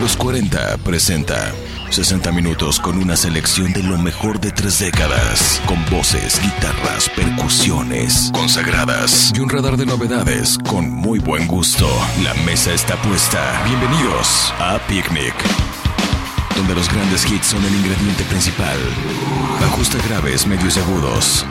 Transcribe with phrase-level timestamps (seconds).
[0.00, 1.52] Los 40 presenta
[1.90, 8.30] 60 minutos con una selección de lo mejor de tres décadas, con voces, guitarras, percusiones
[8.32, 11.86] consagradas y un radar de novedades con muy buen gusto.
[12.24, 13.62] La mesa está puesta.
[13.66, 15.34] Bienvenidos a Picnic,
[16.56, 18.78] donde los grandes hits son el ingrediente principal.
[19.66, 21.44] Ajusta graves, medios y agudos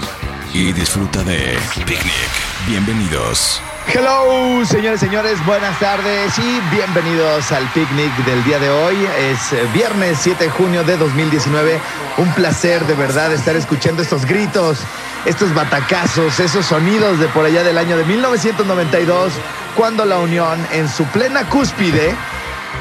[0.54, 2.32] y disfruta de Picnic.
[2.68, 3.62] Bienvenidos.
[3.88, 8.96] Hello, señores, señores, buenas tardes y bienvenidos al picnic del día de hoy.
[9.18, 11.80] Es eh, viernes 7 de junio de 2019.
[12.18, 14.80] Un placer de verdad estar escuchando estos gritos,
[15.26, 19.34] estos batacazos, esos sonidos de por allá del año de 1992,
[19.76, 22.16] cuando la Unión en su plena cúspide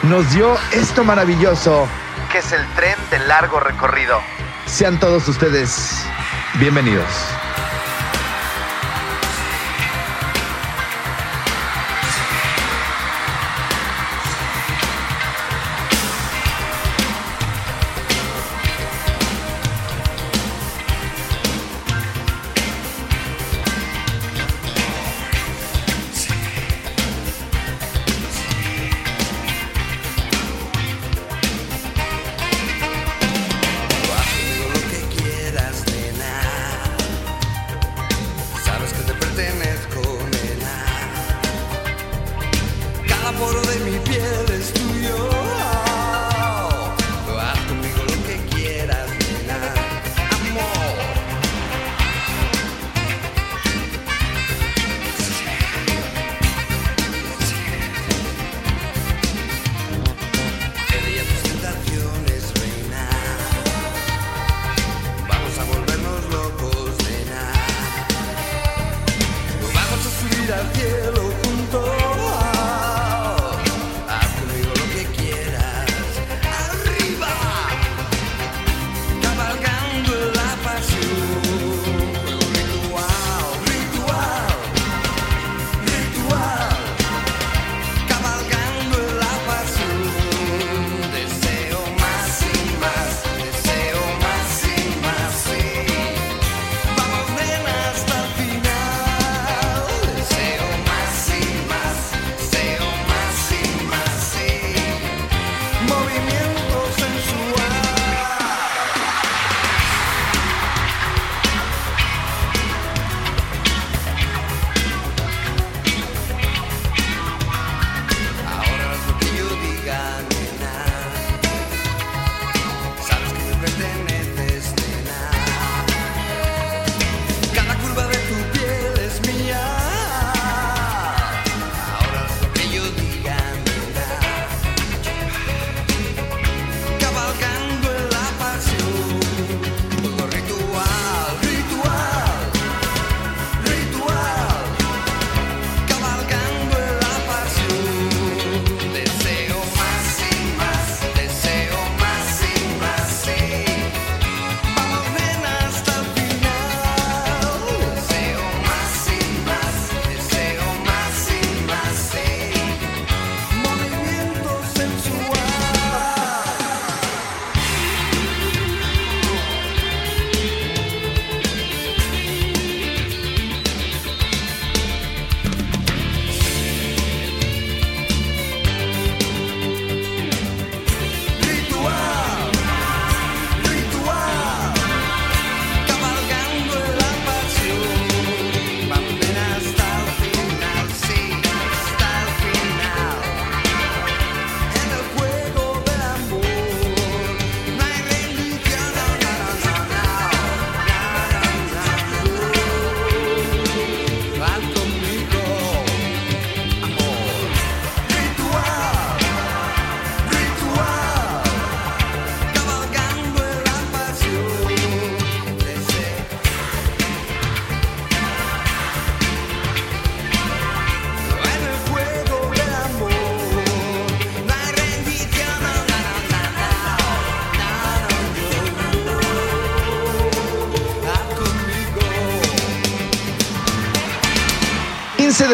[0.05, 1.89] nos dio esto maravilloso
[2.31, 4.21] que es el tren de largo recorrido.
[4.67, 6.05] Sean todos ustedes
[6.61, 7.07] bienvenidos.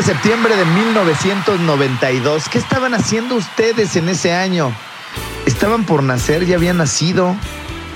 [0.06, 2.48] septiembre de 1992.
[2.48, 4.72] ¿Qué estaban haciendo ustedes en ese año?
[5.46, 6.46] ¿Estaban por nacer?
[6.46, 7.34] ¿Ya habían nacido?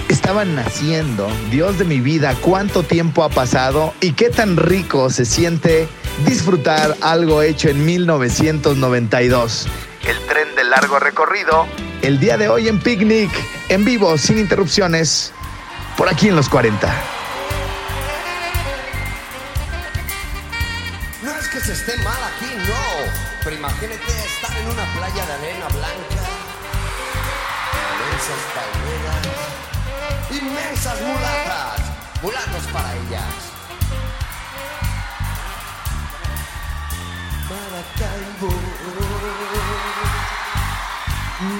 [0.08, 1.30] Estaban naciendo.
[1.52, 3.94] Dios de mi vida, ¿cuánto tiempo ha pasado?
[4.00, 5.86] ¿Y qué tan rico se siente
[6.26, 9.68] disfrutar algo hecho en 1992?
[10.02, 11.68] El tren de largo recorrido.
[12.02, 13.30] El día de hoy en Picnic,
[13.68, 15.32] en vivo, sin interrupciones,
[15.96, 17.19] por aquí en los 40.
[23.70, 26.24] Imagínate estar en una playa de arena blanca,
[27.94, 29.26] inmensas palmeras,
[30.30, 31.80] inmensas mulatas,
[32.20, 33.34] mulatos para ellas.
[37.48, 38.50] Maracaibo,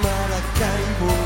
[0.03, 1.20] Maracaibo.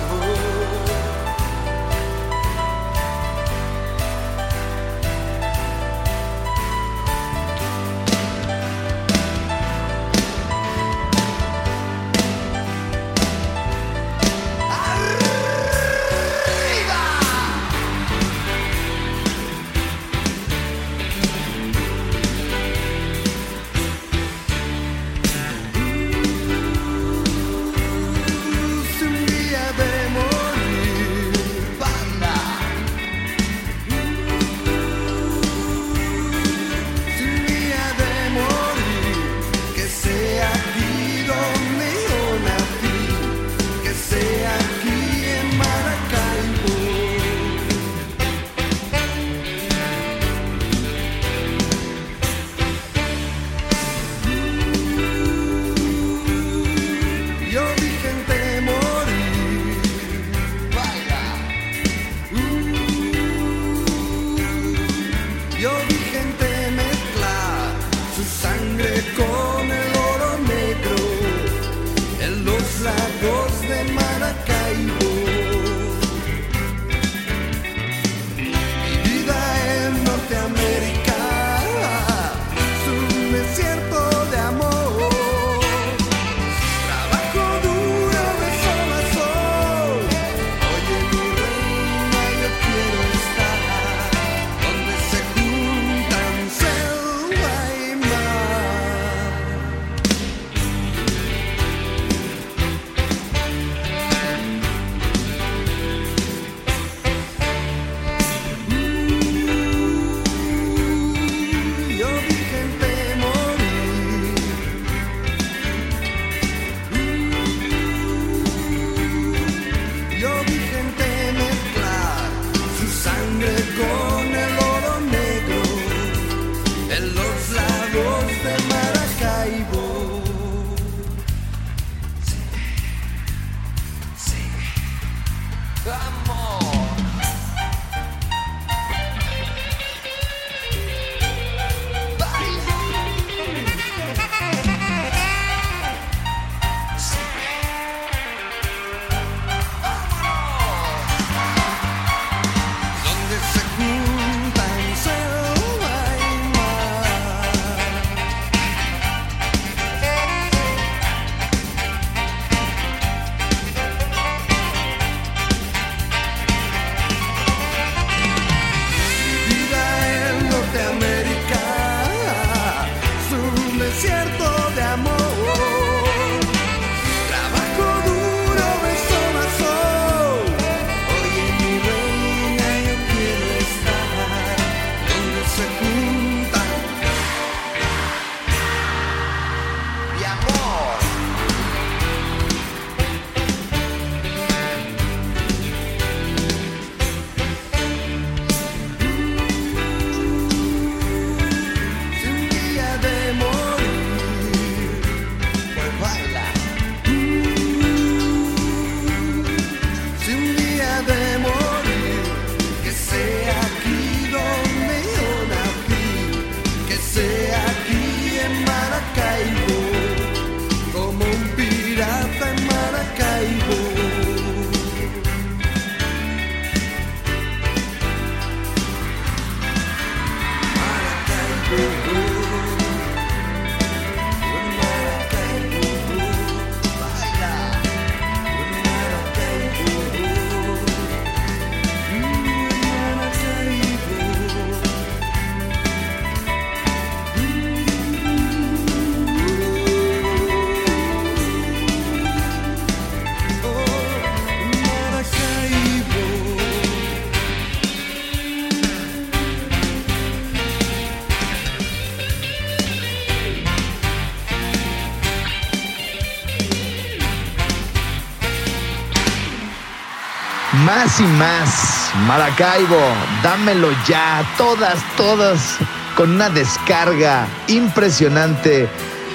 [271.06, 272.12] más y más.
[272.28, 273.00] Maracaibo,
[273.44, 274.44] dámelo ya.
[274.58, 275.78] Todas, todas
[276.16, 278.90] con una descarga impresionante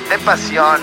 [0.08, 0.80] de pasión,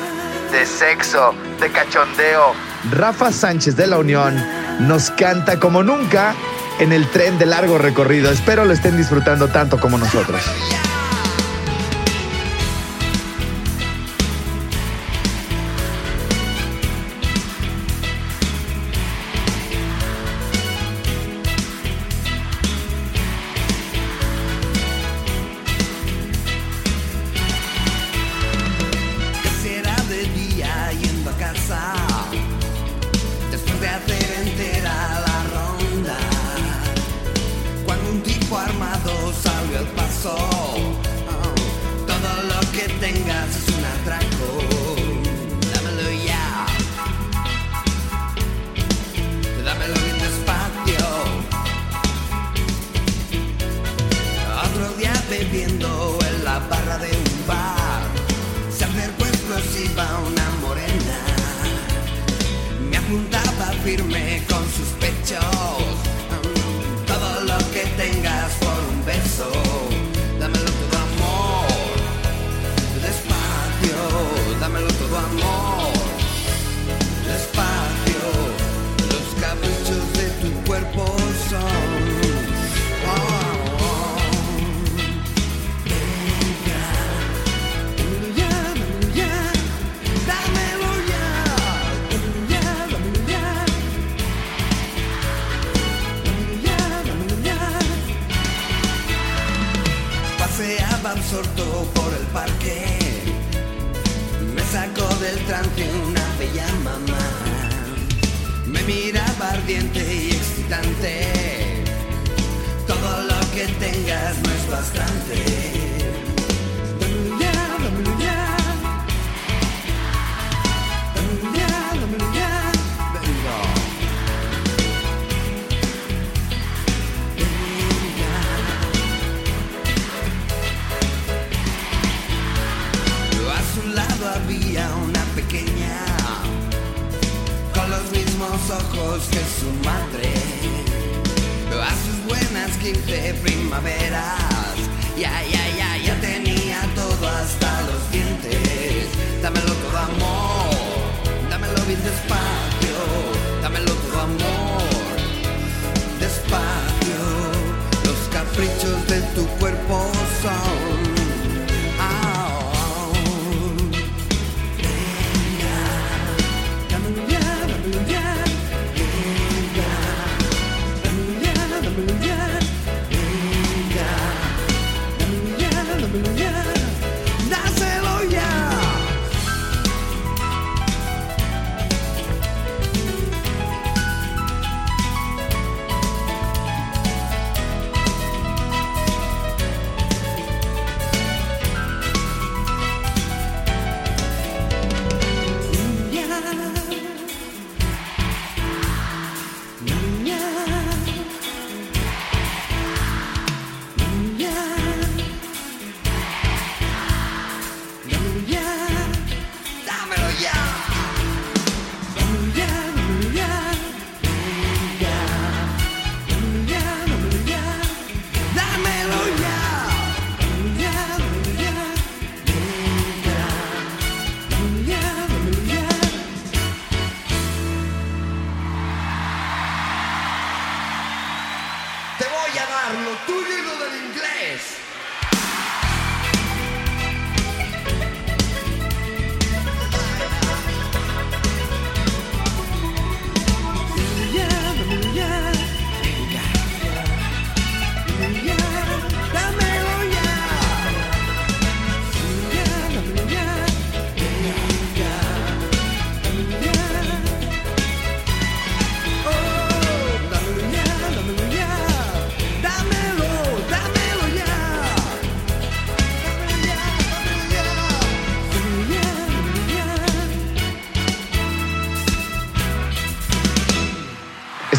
[0.51, 2.53] de sexo, de cachondeo.
[2.91, 4.41] Rafa Sánchez de la Unión
[4.79, 6.33] nos canta como nunca
[6.79, 8.31] en el tren de largo recorrido.
[8.31, 10.41] Espero lo estén disfrutando tanto como nosotros.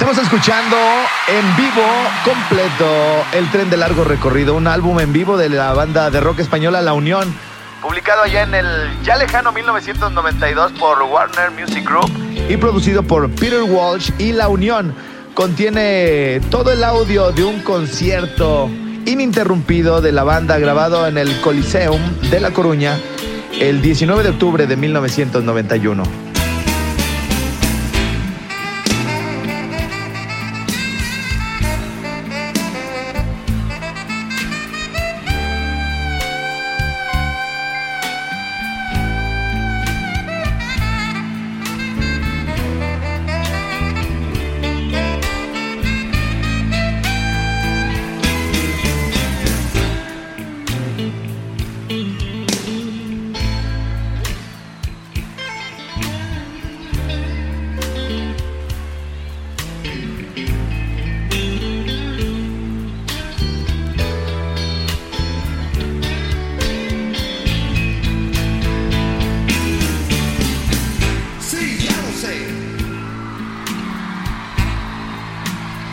[0.09, 0.77] Estamos escuchando
[1.27, 1.85] en vivo
[2.25, 2.87] completo
[3.35, 6.81] El tren de largo recorrido, un álbum en vivo de la banda de rock española
[6.81, 7.31] La Unión,
[7.83, 8.67] publicado allá en el
[9.03, 12.11] ya lejano 1992 por Warner Music Group
[12.49, 14.95] y producido por Peter Walsh y La Unión.
[15.35, 18.71] Contiene todo el audio de un concierto
[19.05, 22.01] ininterrumpido de la banda grabado en el Coliseum
[22.31, 22.99] de La Coruña
[23.61, 26.28] el 19 de octubre de 1991.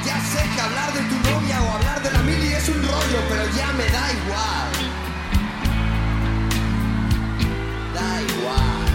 [0.06, 3.20] Ya sé que hablar de tu novia o hablar de la mili es un rollo,
[3.30, 4.72] pero ya me da igual.
[7.94, 8.86] Da igual.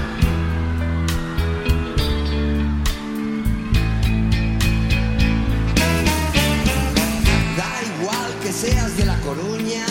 [7.57, 9.87] Da igual que seas de La Coruña,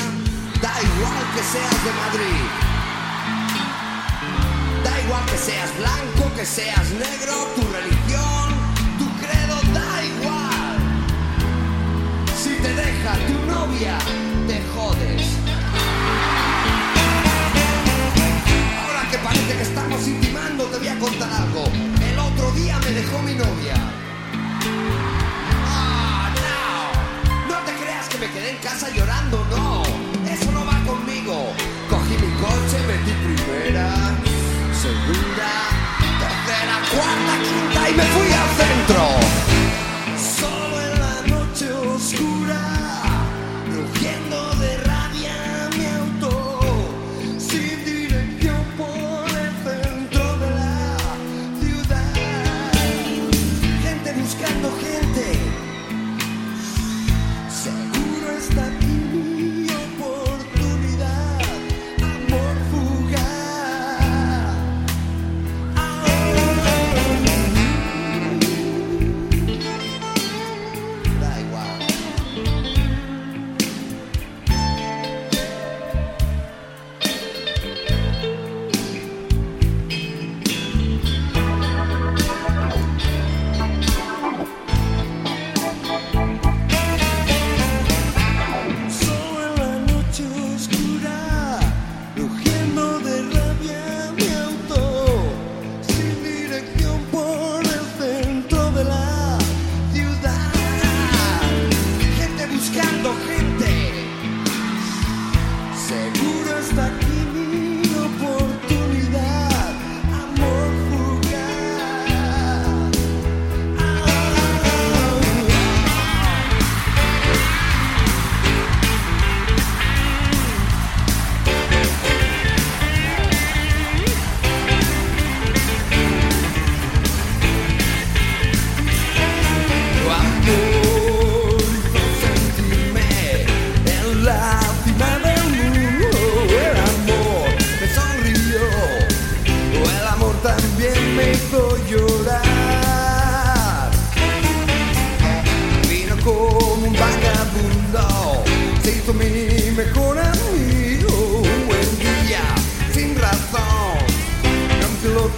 [0.61, 2.68] da igual que seas de Madrid.
[5.09, 8.53] Igual que seas blanco, que seas negro, tu religión,
[8.99, 10.77] tu credo, da igual.
[12.37, 13.97] Si te deja tu novia,
[14.45, 15.23] te jodes.
[18.83, 21.63] Ahora que parece que estamos intimando, te voy a contar algo.
[22.07, 23.77] El otro día me dejó mi novia.
[25.69, 27.51] Ah, no.
[27.51, 29.81] No te creas que me quedé en casa llorando, no.
[30.31, 31.51] Eso no va conmigo.
[31.89, 33.89] Cogí mi coche, metí primera,
[34.79, 35.51] segunda,
[36.23, 39.01] tercera, cuarta, quinta y me fui al centro.
[40.39, 42.68] Solo en la noche oscura,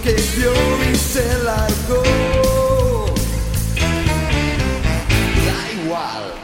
[0.02, 0.52] que vio
[0.90, 2.02] y se largó.
[5.46, 6.34] Da igual.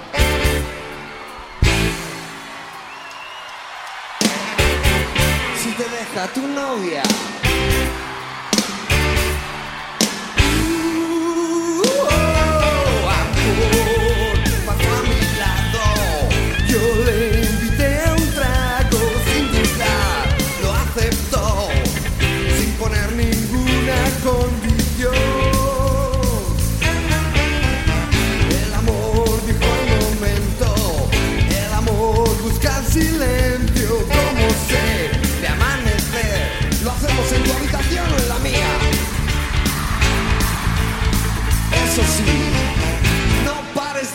[5.61, 7.03] Si te deja tu novia.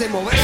[0.03, 0.42] De mover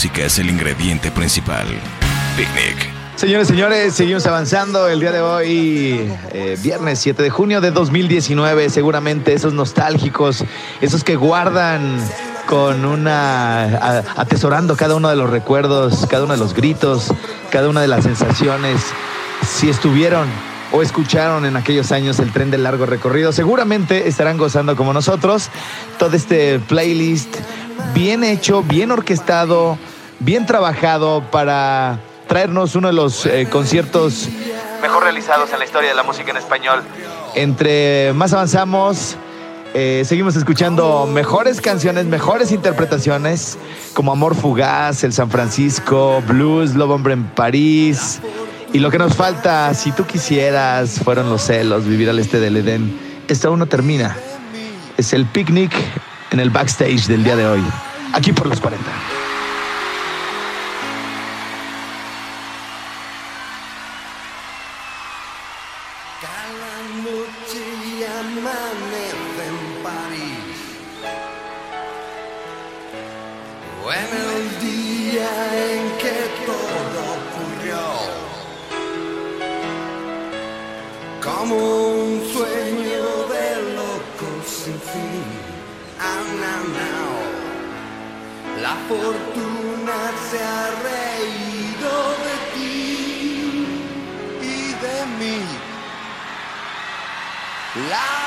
[0.00, 1.66] música es el ingrediente principal.
[2.34, 2.88] Picnic.
[3.16, 8.70] Señores, señores, seguimos avanzando el día de hoy, eh, viernes 7 de junio de 2019.
[8.70, 10.42] Seguramente esos nostálgicos,
[10.80, 11.98] esos que guardan
[12.46, 14.02] con una.
[14.16, 17.12] atesorando cada uno de los recuerdos, cada uno de los gritos,
[17.50, 18.80] cada una de las sensaciones.
[19.46, 20.28] Si estuvieron
[20.72, 25.50] o escucharon en aquellos años el tren de largo recorrido, seguramente estarán gozando como nosotros
[25.98, 27.36] todo este playlist
[27.94, 29.78] bien hecho, bien orquestado,
[30.18, 34.28] bien trabajado para traernos uno de los eh, conciertos
[34.80, 36.82] mejor realizados en la historia de la música en español.
[37.34, 39.16] Entre más avanzamos,
[39.74, 43.58] eh, seguimos escuchando mejores canciones, mejores interpretaciones,
[43.94, 48.20] como Amor Fugaz, El San Francisco, Blues, Lobo Hombre en París.
[48.72, 52.56] Y lo que nos falta, si tú quisieras, fueron los celos, vivir al este del
[52.56, 52.98] Edén.
[53.28, 54.16] Esto aún no termina.
[54.96, 55.72] Es el picnic
[56.30, 57.62] en el backstage del día de hoy,
[58.12, 59.29] aquí por los 40.
[97.88, 98.19] La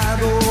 [0.00, 0.47] shadow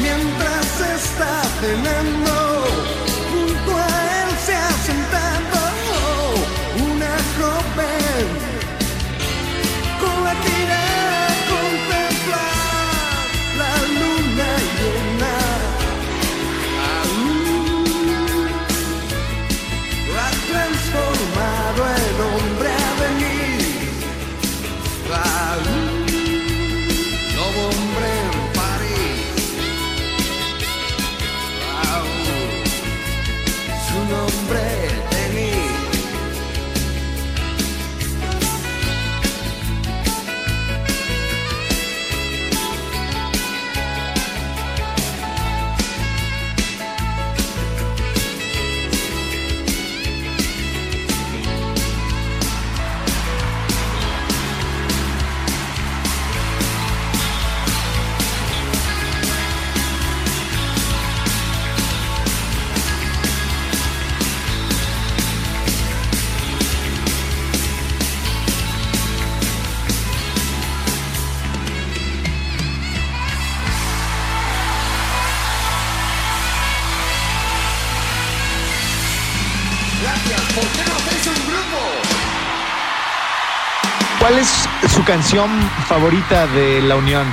[0.00, 2.05] Mientras está cenando,
[85.06, 85.48] canción
[85.86, 87.24] favorita de La Unión?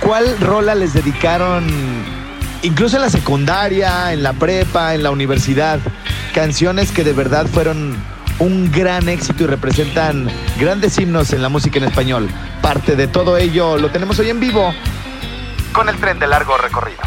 [0.00, 1.66] ¿Cuál rola les dedicaron
[2.62, 5.80] incluso en la secundaria, en la prepa, en la universidad?
[6.32, 7.96] Canciones que de verdad fueron
[8.38, 12.28] un gran éxito y representan grandes himnos en la música en español.
[12.62, 14.72] Parte de todo ello lo tenemos hoy en vivo
[15.72, 17.02] con el tren de largo recorrido.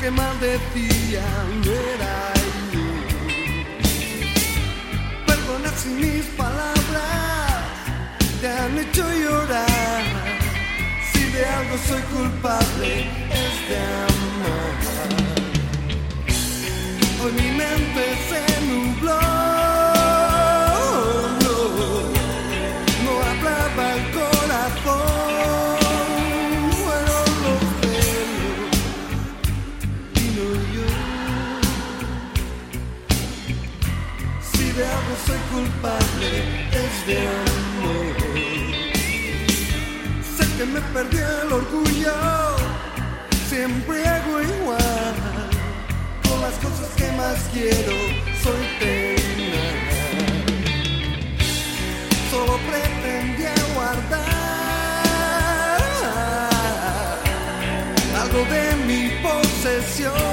[0.00, 1.22] Que maldecía,
[1.62, 2.32] no era
[2.72, 2.86] yo.
[5.26, 7.64] Perdona si mis palabras
[8.40, 10.04] te han hecho llorar.
[11.12, 12.90] Si de algo soy culpable,
[13.44, 14.78] es de amar.
[17.22, 19.59] Hoy mi mente se nubló.
[35.60, 36.30] culpable
[36.82, 38.16] es de amor.
[40.36, 42.16] Sé que me perdí el orgullo,
[43.48, 45.14] siempre hago igual.
[46.28, 47.96] Con las cosas que más quiero,
[48.42, 50.00] soy tenaz.
[52.30, 54.30] Solo pretendía guardar
[58.22, 60.29] algo de mi posesión.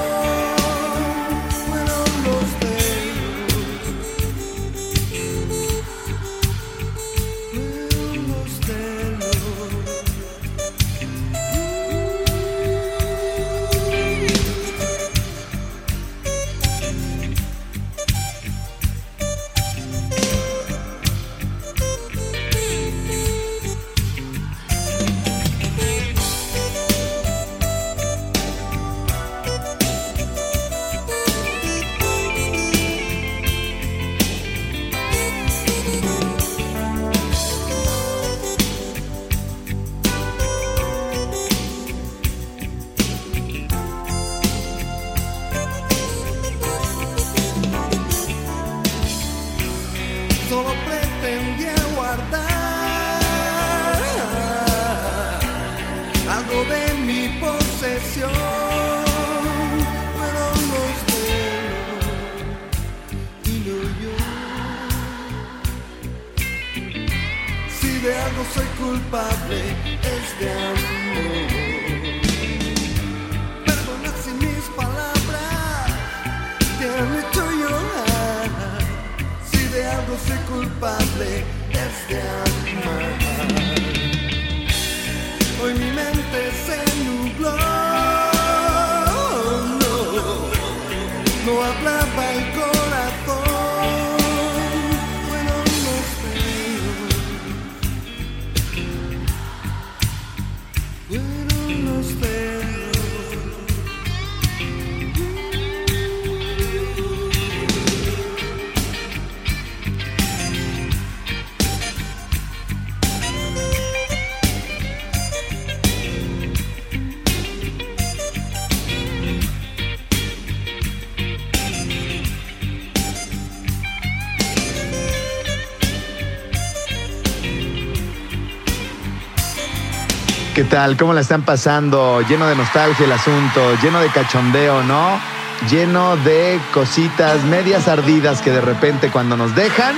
[130.68, 130.96] tal?
[130.96, 132.20] ¿Cómo la están pasando?
[132.22, 135.20] Lleno de nostalgia el asunto, lleno de cachondeo, ¿no?
[135.68, 139.94] Lleno de cositas medias ardidas que de repente cuando nos dejan...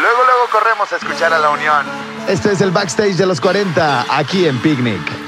[0.00, 1.86] Luego, luego corremos a escuchar a la Unión.
[2.28, 5.21] Este es el backstage de los 40, aquí en Picnic.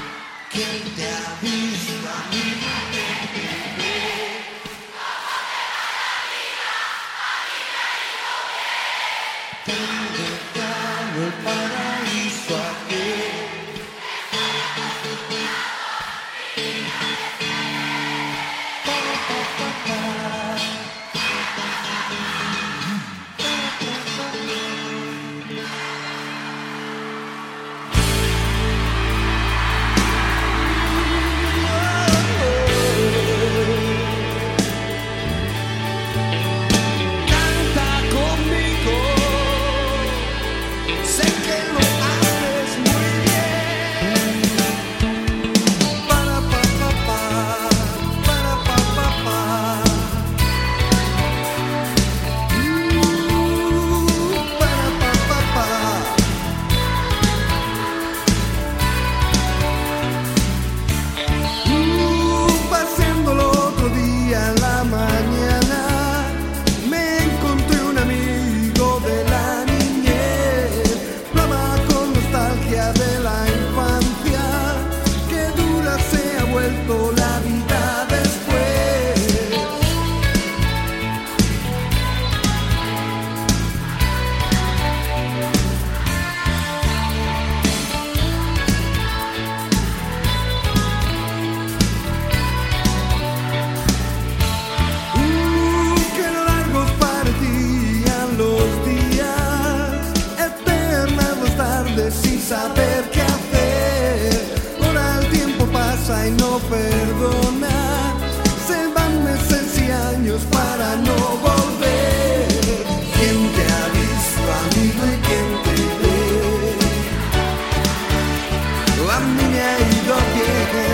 [119.15, 120.94] na mnie i do wieku.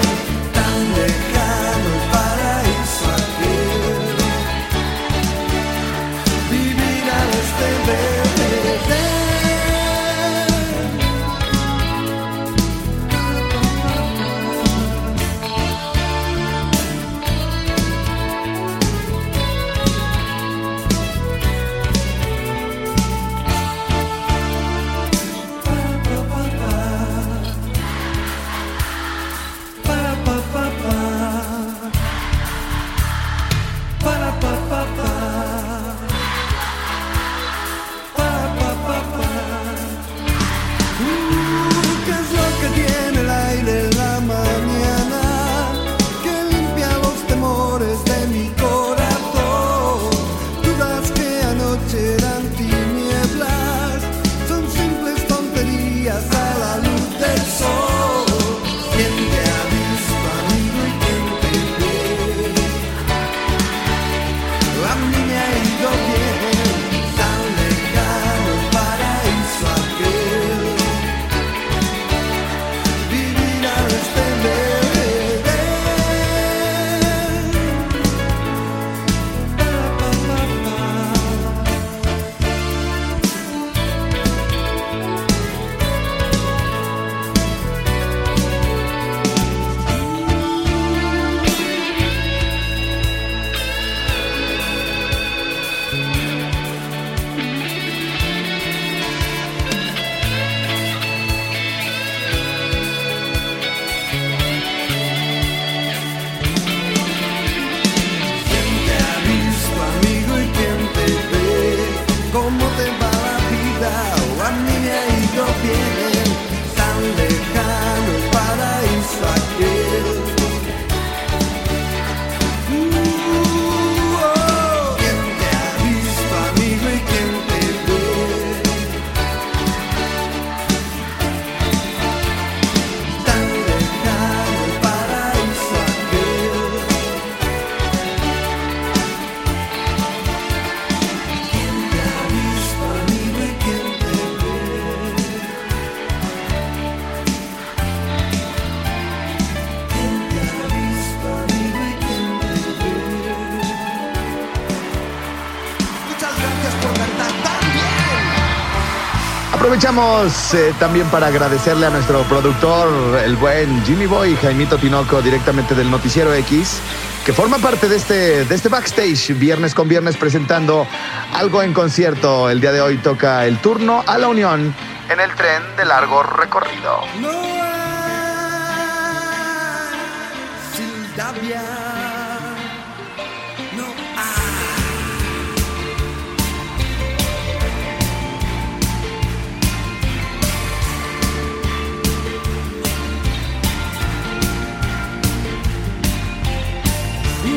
[159.91, 165.91] Eh, también para agradecerle a nuestro productor, el buen Jimmy Boy, Jaimito Tinoco, directamente del
[165.91, 166.81] Noticiero X,
[167.27, 170.87] que forma parte de este, de este backstage, viernes con viernes, presentando
[171.35, 172.49] algo en concierto.
[172.49, 174.73] El día de hoy toca el turno a la Unión
[175.09, 177.01] en el tren de largo recorrido.
[177.21, 177.61] No hay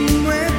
[0.06, 0.53] Un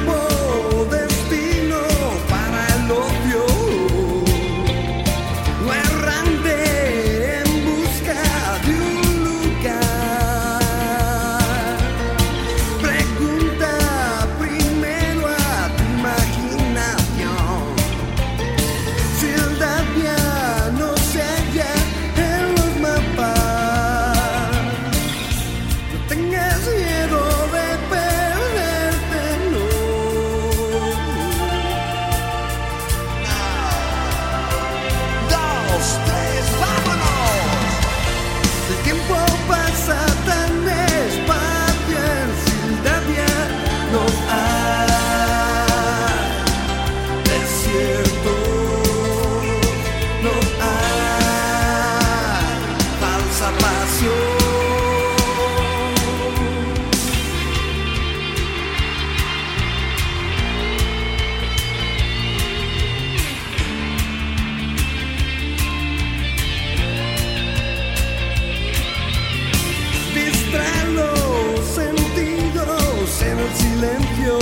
[73.45, 74.39] el silencio.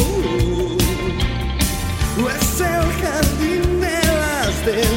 [2.29, 4.92] Es el jardín de las delicias.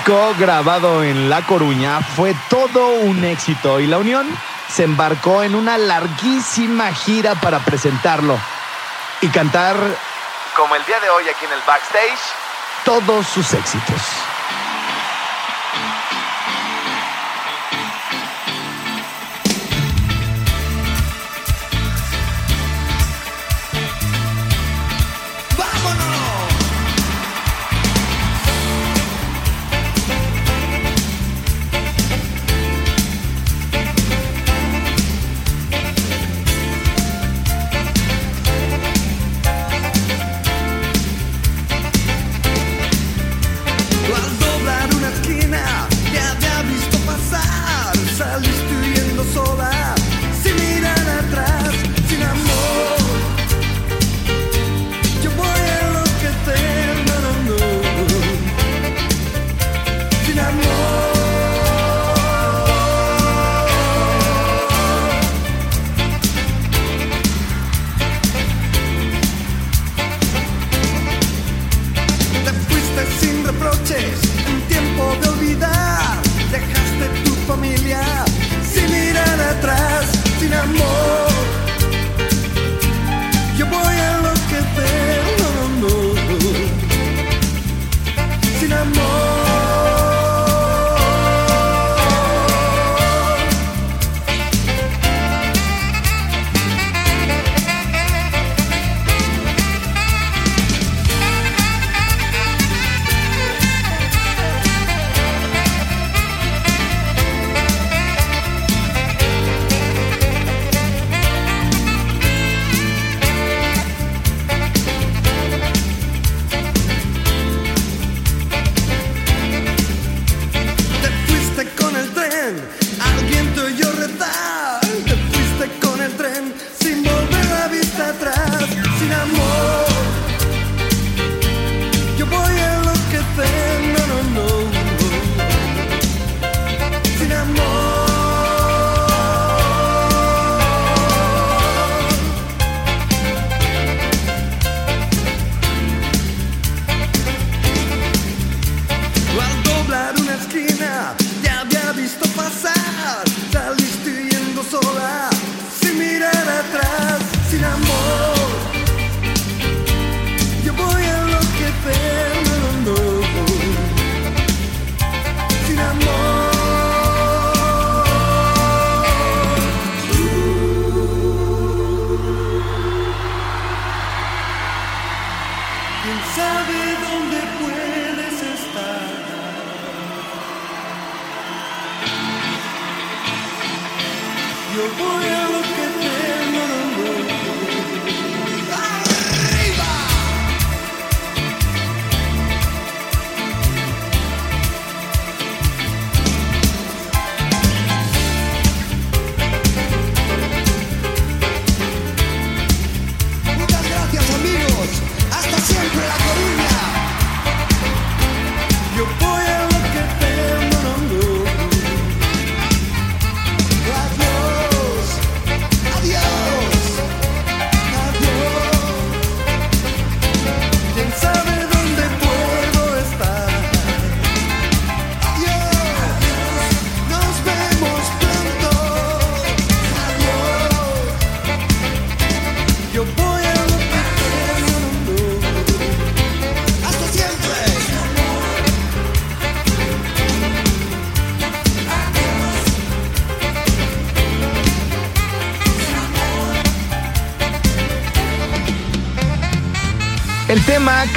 [0.00, 4.26] Disco grabado en La Coruña fue todo un éxito y la Unión
[4.70, 8.38] se embarcó en una larguísima gira para presentarlo
[9.20, 9.76] y cantar,
[10.56, 12.18] como el día de hoy aquí en el backstage,
[12.82, 14.00] todos sus éxitos.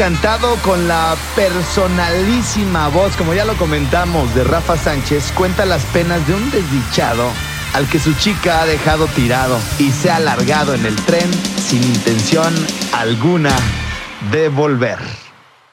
[0.04, 6.28] Cantado con la personalísima voz, como ya lo comentamos, de Rafa Sánchez, cuenta las penas
[6.28, 7.32] de un desdichado
[7.74, 11.82] al que su chica ha dejado tirado y se ha alargado en el tren sin
[11.82, 12.54] intención
[12.92, 13.56] alguna
[14.30, 15.00] de volver.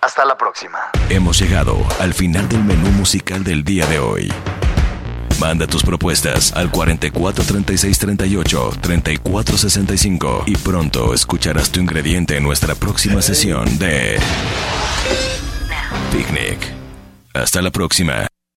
[0.01, 0.78] Hasta la próxima.
[1.09, 4.33] Hemos llegado al final del menú musical del día de hoy.
[5.41, 12.43] Manda tus propuestas al 44 36 38 34 65 y pronto escucharás tu ingrediente en
[12.43, 14.18] nuestra próxima sesión de
[16.12, 16.74] Picnic.
[17.32, 18.30] Hasta la próxima.